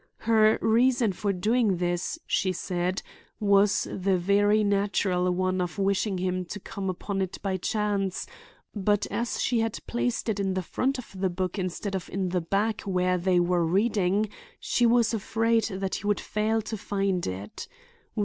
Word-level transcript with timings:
Her 0.25 0.57
reason 0.63 1.13
for 1.13 1.31
doing 1.31 1.77
this, 1.77 2.17
she 2.25 2.51
said, 2.53 3.03
was 3.39 3.83
the 3.83 4.17
very 4.17 4.63
natural 4.63 5.29
one 5.29 5.61
of 5.61 5.77
wishing 5.77 6.17
him 6.17 6.43
to 6.45 6.59
come 6.59 6.89
upon 6.89 7.21
it 7.21 7.37
by 7.43 7.57
chance, 7.57 8.25
but 8.73 9.05
as 9.11 9.39
she 9.39 9.59
had 9.59 9.77
placed 9.85 10.27
it 10.27 10.39
in 10.39 10.55
the 10.55 10.63
front 10.63 10.97
of 10.97 11.13
the 11.15 11.29
book 11.29 11.59
instead 11.59 11.93
of 11.93 12.09
in 12.09 12.29
the 12.29 12.41
back 12.41 12.81
where 12.81 13.19
they 13.19 13.39
were 13.39 13.63
reading, 13.63 14.27
she 14.59 14.87
was 14.87 15.13
afraid 15.13 15.65
that 15.65 15.93
he 15.93 16.07
would 16.07 16.19
fail 16.19 16.63
to 16.63 16.77
find 16.77 17.27
it. 17.27 17.67